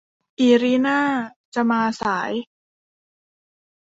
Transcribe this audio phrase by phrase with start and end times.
[0.39, 0.99] อิริน่า
[1.53, 2.31] จะมาสาย